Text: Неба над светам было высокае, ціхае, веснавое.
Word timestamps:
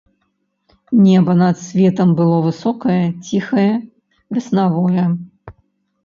Неба 1.07 1.33
над 1.41 1.55
светам 1.65 2.09
было 2.19 2.37
высокае, 2.47 2.95
ціхае, 3.27 3.67
веснавое. 4.39 5.05